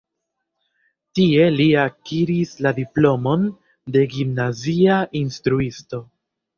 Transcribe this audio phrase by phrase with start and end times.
[1.19, 3.47] Tie li akiris la diplomon
[3.99, 6.07] de gimnazia instruisto.